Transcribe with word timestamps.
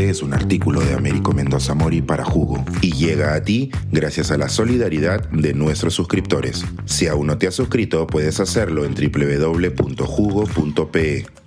Este 0.00 0.12
es 0.12 0.22
un 0.22 0.32
artículo 0.32 0.80
de 0.80 0.94
Américo 0.94 1.34
Mendoza 1.34 1.74
Mori 1.74 2.00
para 2.00 2.24
Jugo 2.24 2.64
y 2.80 2.92
llega 2.92 3.34
a 3.34 3.44
ti 3.44 3.70
gracias 3.92 4.30
a 4.30 4.38
la 4.38 4.48
solidaridad 4.48 5.28
de 5.28 5.52
nuestros 5.52 5.92
suscriptores. 5.92 6.64
Si 6.86 7.06
aún 7.06 7.26
no 7.26 7.36
te 7.36 7.46
has 7.46 7.54
suscrito, 7.54 8.06
puedes 8.06 8.40
hacerlo 8.40 8.86
en 8.86 8.94
www.jugo.pe. 8.94 9.66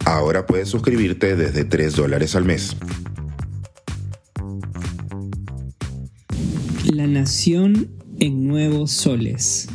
Ahora 0.06 0.46
puedes 0.46 0.70
suscribirte 0.70 1.36
desde 1.36 1.66
3 1.66 1.96
dólares 1.96 2.36
al 2.36 2.46
mes. 2.46 2.78
La 6.94 7.08
nación 7.08 7.90
en 8.20 8.48
nuevos 8.48 8.92
soles. 8.92 9.68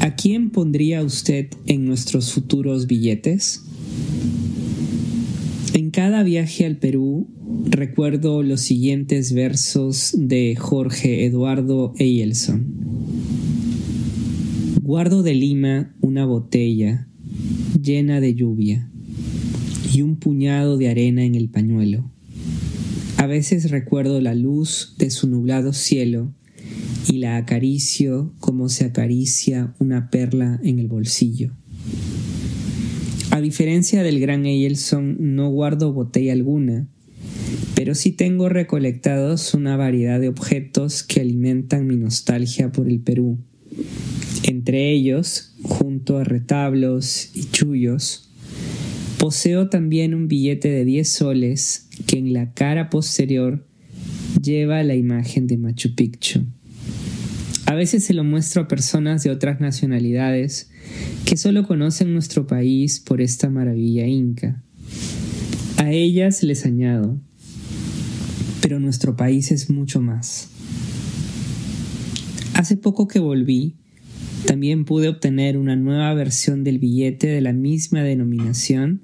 ¿A 0.00 0.14
quién 0.14 0.48
pondría 0.48 1.02
usted 1.02 1.50
en 1.66 1.84
nuestros 1.84 2.32
futuros 2.32 2.86
billetes? 2.86 3.64
Cada 5.92 6.22
viaje 6.22 6.64
al 6.64 6.78
Perú 6.78 7.28
recuerdo 7.68 8.42
los 8.42 8.62
siguientes 8.62 9.34
versos 9.34 10.14
de 10.16 10.56
Jorge 10.56 11.26
Eduardo 11.26 11.92
Eyelson. 11.98 12.64
Guardo 14.80 15.22
de 15.22 15.34
Lima 15.34 15.94
una 16.00 16.24
botella 16.24 17.08
llena 17.78 18.20
de 18.20 18.34
lluvia 18.34 18.90
y 19.92 20.00
un 20.00 20.16
puñado 20.16 20.78
de 20.78 20.88
arena 20.88 21.24
en 21.24 21.34
el 21.34 21.50
pañuelo. 21.50 22.10
A 23.18 23.26
veces 23.26 23.70
recuerdo 23.70 24.18
la 24.22 24.34
luz 24.34 24.94
de 24.96 25.10
su 25.10 25.28
nublado 25.28 25.74
cielo 25.74 26.32
y 27.06 27.18
la 27.18 27.36
acaricio 27.36 28.32
como 28.40 28.70
se 28.70 28.86
acaricia 28.86 29.74
una 29.78 30.08
perla 30.08 30.58
en 30.64 30.78
el 30.78 30.88
bolsillo. 30.88 31.52
A 33.32 33.40
diferencia 33.40 34.02
del 34.02 34.20
gran 34.20 34.44
Eyelson, 34.44 35.16
no 35.18 35.48
guardo 35.48 35.94
botella 35.94 36.34
alguna, 36.34 36.86
pero 37.74 37.94
sí 37.94 38.12
tengo 38.12 38.50
recolectados 38.50 39.54
una 39.54 39.74
variedad 39.74 40.20
de 40.20 40.28
objetos 40.28 41.02
que 41.02 41.22
alimentan 41.22 41.86
mi 41.86 41.96
nostalgia 41.96 42.72
por 42.72 42.90
el 42.90 43.00
Perú. 43.00 43.38
Entre 44.42 44.92
ellos, 44.92 45.54
junto 45.62 46.18
a 46.18 46.24
retablos 46.24 47.30
y 47.34 47.44
chullos, 47.50 48.30
poseo 49.18 49.70
también 49.70 50.12
un 50.12 50.28
billete 50.28 50.68
de 50.68 50.84
10 50.84 51.08
soles 51.08 51.88
que 52.06 52.18
en 52.18 52.34
la 52.34 52.52
cara 52.52 52.90
posterior 52.90 53.66
lleva 54.42 54.82
la 54.82 54.94
imagen 54.94 55.46
de 55.46 55.56
Machu 55.56 55.94
Picchu. 55.94 56.44
A 57.72 57.74
veces 57.74 58.04
se 58.04 58.12
lo 58.12 58.22
muestro 58.22 58.60
a 58.60 58.68
personas 58.68 59.24
de 59.24 59.30
otras 59.30 59.58
nacionalidades 59.58 60.68
que 61.24 61.38
solo 61.38 61.66
conocen 61.66 62.12
nuestro 62.12 62.46
país 62.46 63.00
por 63.00 63.22
esta 63.22 63.48
maravilla 63.48 64.06
inca. 64.06 64.62
A 65.78 65.90
ellas 65.90 66.42
les 66.42 66.66
añado, 66.66 67.18
pero 68.60 68.78
nuestro 68.78 69.16
país 69.16 69.50
es 69.52 69.70
mucho 69.70 70.02
más. 70.02 70.50
Hace 72.52 72.76
poco 72.76 73.08
que 73.08 73.20
volví, 73.20 73.76
también 74.46 74.84
pude 74.84 75.08
obtener 75.08 75.56
una 75.56 75.74
nueva 75.74 76.12
versión 76.12 76.64
del 76.64 76.78
billete 76.78 77.28
de 77.28 77.40
la 77.40 77.54
misma 77.54 78.02
denominación 78.02 79.00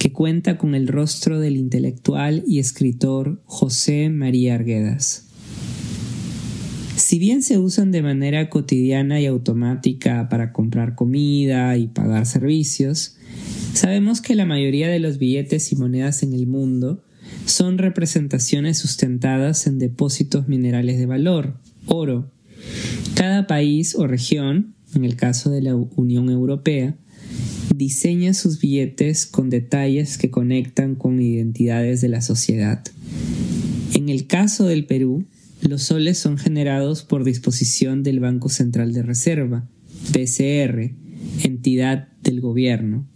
que 0.00 0.12
cuenta 0.12 0.58
con 0.58 0.74
el 0.74 0.88
rostro 0.88 1.38
del 1.38 1.56
intelectual 1.56 2.42
y 2.48 2.58
escritor 2.58 3.40
José 3.44 4.10
María 4.10 4.56
Arguedas. 4.56 5.27
Si 6.98 7.20
bien 7.20 7.44
se 7.44 7.58
usan 7.58 7.92
de 7.92 8.02
manera 8.02 8.50
cotidiana 8.50 9.20
y 9.20 9.26
automática 9.26 10.28
para 10.28 10.52
comprar 10.52 10.96
comida 10.96 11.76
y 11.76 11.86
pagar 11.86 12.26
servicios, 12.26 13.16
sabemos 13.72 14.20
que 14.20 14.34
la 14.34 14.46
mayoría 14.46 14.88
de 14.88 14.98
los 14.98 15.18
billetes 15.18 15.70
y 15.70 15.76
monedas 15.76 16.24
en 16.24 16.32
el 16.32 16.48
mundo 16.48 17.04
son 17.46 17.78
representaciones 17.78 18.78
sustentadas 18.78 19.68
en 19.68 19.78
depósitos 19.78 20.48
minerales 20.48 20.98
de 20.98 21.06
valor, 21.06 21.60
oro. 21.86 22.32
Cada 23.14 23.46
país 23.46 23.94
o 23.94 24.08
región, 24.08 24.74
en 24.96 25.04
el 25.04 25.14
caso 25.14 25.50
de 25.50 25.62
la 25.62 25.76
Unión 25.76 26.28
Europea, 26.30 26.96
diseña 27.76 28.34
sus 28.34 28.58
billetes 28.58 29.24
con 29.24 29.50
detalles 29.50 30.18
que 30.18 30.32
conectan 30.32 30.96
con 30.96 31.20
identidades 31.20 32.00
de 32.00 32.08
la 32.08 32.22
sociedad. 32.22 32.84
En 33.94 34.08
el 34.08 34.26
caso 34.26 34.64
del 34.64 34.84
Perú, 34.84 35.26
los 35.62 35.82
soles 35.82 36.18
son 36.18 36.38
generados 36.38 37.02
por 37.02 37.24
disposición 37.24 38.02
del 38.02 38.20
Banco 38.20 38.48
Central 38.48 38.92
de 38.92 39.02
Reserva, 39.02 39.68
BCR, 40.12 40.94
entidad 41.42 42.08
del 42.22 42.40
gobierno. 42.40 43.06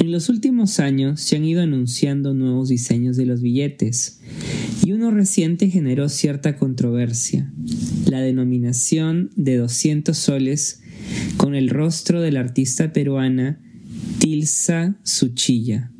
En 0.00 0.10
los 0.10 0.28
últimos 0.28 0.80
años 0.80 1.20
se 1.20 1.36
han 1.36 1.44
ido 1.44 1.62
anunciando 1.62 2.34
nuevos 2.34 2.68
diseños 2.68 3.16
de 3.16 3.26
los 3.26 3.40
billetes 3.40 4.20
y 4.84 4.92
uno 4.92 5.10
reciente 5.10 5.70
generó 5.70 6.08
cierta 6.08 6.56
controversia, 6.56 7.52
la 8.10 8.20
denominación 8.20 9.30
de 9.36 9.56
200 9.56 10.16
soles 10.16 10.82
con 11.36 11.54
el 11.54 11.70
rostro 11.70 12.20
de 12.20 12.32
la 12.32 12.40
artista 12.40 12.92
peruana 12.92 13.60
Tilsa 14.18 14.98
Suchilla. 15.04 15.93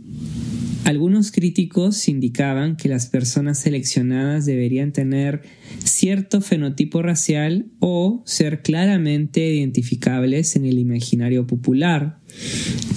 Algunos 0.84 1.32
críticos 1.32 2.08
indicaban 2.08 2.76
que 2.76 2.90
las 2.90 3.06
personas 3.06 3.58
seleccionadas 3.58 4.44
deberían 4.44 4.92
tener 4.92 5.40
cierto 5.82 6.42
fenotipo 6.42 7.00
racial 7.00 7.66
o 7.80 8.22
ser 8.26 8.60
claramente 8.60 9.54
identificables 9.54 10.56
en 10.56 10.66
el 10.66 10.78
imaginario 10.78 11.46
popular, 11.46 12.18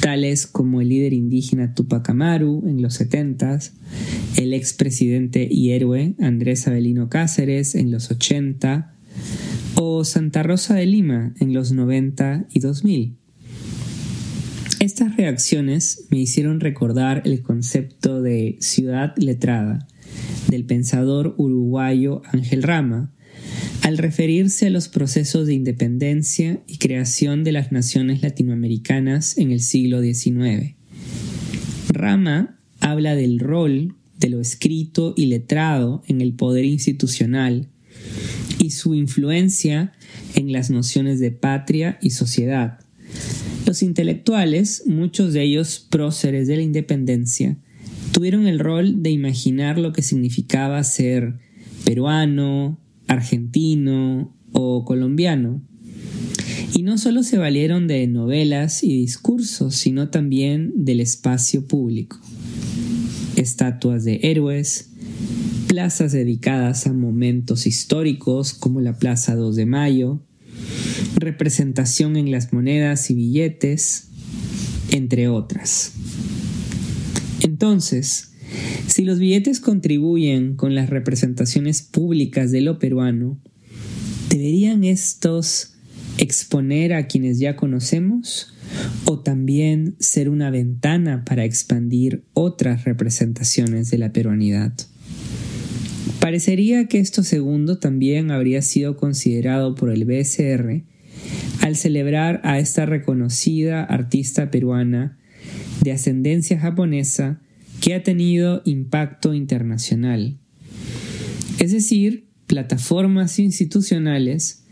tales 0.02 0.48
como 0.48 0.82
el 0.82 0.90
líder 0.90 1.14
indígena 1.14 1.74
Tupac 1.74 2.10
Amaru 2.10 2.68
en 2.68 2.82
los 2.82 2.96
70, 2.96 3.60
el 4.36 4.54
expresidente 4.54 5.48
y 5.50 5.72
héroe 5.72 6.14
Andrés 6.20 6.68
Avelino 6.68 7.08
Cáceres 7.08 7.74
en 7.74 7.92
los 7.92 8.12
80 8.12 8.94
o 9.76 10.04
Santa 10.04 10.44
Rosa 10.44 10.76
de 10.76 10.88
Lima 10.88 11.34
en 11.40 11.54
los 11.54 11.72
90 11.72 12.48
y 12.52 12.60
2000. 12.60 13.17
Estas 14.88 15.18
reacciones 15.18 16.06
me 16.12 16.20
hicieron 16.20 16.62
recordar 16.62 17.22
el 17.26 17.42
concepto 17.42 18.22
de 18.22 18.56
ciudad 18.62 19.14
letrada 19.18 19.86
del 20.48 20.64
pensador 20.64 21.36
uruguayo 21.38 22.22
Ángel 22.32 22.64
Rama, 22.64 23.12
al 23.82 23.98
referirse 23.98 24.68
a 24.68 24.70
los 24.70 24.88
procesos 24.88 25.46
de 25.46 25.56
independencia 25.56 26.62
y 26.68 26.78
creación 26.78 27.44
de 27.44 27.52
las 27.52 27.74
naciones 27.74 28.22
latinoamericanas 28.22 29.38
en 29.38 29.52
el 29.52 29.60
siglo 29.60 30.02
XIX. 30.02 30.76
Rama 31.90 32.58
habla 32.80 33.16
del 33.16 33.40
rol 33.40 33.94
de 34.18 34.30
lo 34.30 34.40
escrito 34.40 35.14
y 35.18 35.26
letrado 35.26 36.02
en 36.08 36.22
el 36.22 36.32
poder 36.32 36.64
institucional 36.64 37.68
y 38.58 38.70
su 38.70 38.96
influencia 38.96 39.92
en 40.34 40.54
las 40.54 40.70
nociones 40.70 41.20
de 41.20 41.32
patria 41.32 42.00
y 42.02 42.12
sociedad 42.12 42.80
los 43.68 43.84
intelectuales, 43.84 44.84
muchos 44.86 45.34
de 45.34 45.44
ellos 45.44 45.86
próceres 45.90 46.48
de 46.48 46.56
la 46.56 46.62
independencia, 46.62 47.58
tuvieron 48.14 48.48
el 48.48 48.60
rol 48.60 49.04
de 49.04 49.12
imaginar 49.12 49.78
lo 49.78 49.92
que 49.92 50.02
significaba 50.02 50.82
ser 50.86 51.38
peruano, 51.84 52.80
argentino 53.08 54.34
o 54.54 54.86
colombiano. 54.86 55.62
Y 56.74 56.84
no 56.84 56.98
solo 56.98 57.24
se 57.24 57.38
valieron 57.38 57.88
de 57.88 58.08
novelas 58.08 58.84
y 58.84 58.98
discursos, 58.98 59.76
sino 59.76 60.10
también 60.10 60.72
del 60.76 61.02
espacio 61.02 61.68
público. 61.68 62.20
Estatuas 63.36 64.06
de 64.06 64.22
héroes, 64.24 64.92
plazas 65.68 66.14
dedicadas 66.14 66.88
a 66.88 66.94
momentos 66.94 67.68
históricos 67.68 68.54
como 68.54 68.80
la 68.80 68.98
Plaza 68.98 69.36
2 69.36 69.56
de 69.58 69.66
Mayo, 69.66 70.22
representación 71.18 72.16
en 72.16 72.32
las 72.32 72.54
monedas 72.54 73.10
y 73.10 73.16
billetes, 73.16 74.10
entre 74.92 75.28
otras. 75.28 75.94
Entonces, 77.44 78.32
si 78.88 79.04
los 79.04 79.20
billetes 79.20 79.60
contribuyen 79.60 80.56
con 80.56 80.76
las 80.76 80.90
representaciones 80.90 81.82
públicas 81.82 82.52
de 82.52 82.62
lo 82.62 82.80
peruano, 82.80 83.40
¿deberían 84.30 84.84
estos 84.84 85.74
exponer 86.18 86.94
a 86.94 87.08
quienes 87.08 87.40
ya 87.40 87.56
conocemos 87.56 88.54
o 89.06 89.20
también 89.20 89.96
ser 90.00 90.30
una 90.30 90.50
ventana 90.50 91.24
para 91.26 91.46
expandir 91.46 92.24
otras 92.34 92.86
representaciones 92.86 93.90
de 93.90 93.98
la 93.98 94.14
peruanidad? 94.14 94.74
Parecería 96.20 96.88
que 96.88 97.00
esto 97.00 97.24
segundo 97.24 97.78
también 97.78 98.32
habría 98.32 98.62
sido 98.62 98.98
considerado 98.98 99.76
por 99.76 99.92
el 99.92 100.06
BSR 100.06 100.84
al 101.62 101.76
celebrar 101.76 102.42
a 102.44 102.60
esta 102.60 102.86
reconocida 102.86 103.84
artista 103.84 104.52
peruana 104.52 105.18
de 105.82 105.92
ascendencia 105.92 106.60
japonesa 106.60 107.40
que 107.82 107.94
ha 107.94 108.04
tenido 108.04 108.62
impacto 108.66 109.34
internacional, 109.34 110.38
es 111.60 111.72
decir, 111.72 112.28
plataformas 112.48 113.40
institucionales 113.40 114.64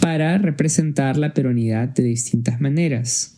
para 0.00 0.38
representar 0.38 1.16
la 1.16 1.34
peruanidad 1.34 1.88
de 1.88 2.04
distintas 2.04 2.60
maneras. 2.60 3.36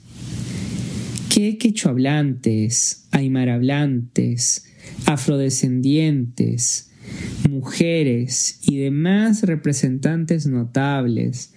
¿Qué 1.32 1.56
quechohablantes, 1.56 3.06
aymarhablantes, 3.12 4.64
afrodescendientes, 5.06 6.90
mujeres 7.48 8.58
y 8.62 8.78
demás 8.78 9.42
representantes 9.42 10.46
notables 10.46 11.52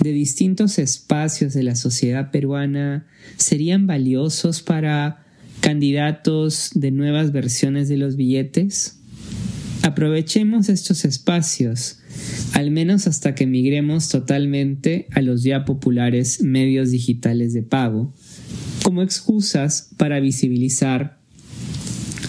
de 0.00 0.12
distintos 0.12 0.78
espacios 0.78 1.54
de 1.54 1.62
la 1.62 1.76
sociedad 1.76 2.30
peruana 2.30 3.06
serían 3.36 3.86
valiosos 3.86 4.62
para 4.62 5.24
candidatos 5.60 6.70
de 6.74 6.90
nuevas 6.90 7.32
versiones 7.32 7.88
de 7.88 7.96
los 7.96 8.16
billetes? 8.16 8.98
Aprovechemos 9.82 10.68
estos 10.68 11.04
espacios, 11.04 11.98
al 12.52 12.70
menos 12.70 13.06
hasta 13.06 13.34
que 13.34 13.46
migremos 13.46 14.08
totalmente 14.08 15.06
a 15.12 15.22
los 15.22 15.42
ya 15.42 15.64
populares 15.64 16.40
medios 16.42 16.90
digitales 16.90 17.52
de 17.52 17.62
pago, 17.62 18.12
como 18.84 19.02
excusas 19.02 19.90
para 19.96 20.20
visibilizar 20.20 21.18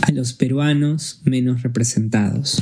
a 0.01 0.11
los 0.11 0.33
peruanos 0.33 1.21
menos 1.25 1.63
representados. 1.63 2.61